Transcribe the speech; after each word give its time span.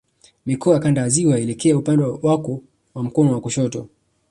Mikoa 0.45 0.73
ya 0.73 0.79
Kanda 0.79 1.01
ya 1.01 1.09
Ziwa 1.09 1.39
elekea 1.39 1.77
upande 1.77 2.03
wako 2.03 2.61
wa 2.95 3.03
mkono 3.03 3.31
wa 3.31 3.41
kushoto 3.41 3.87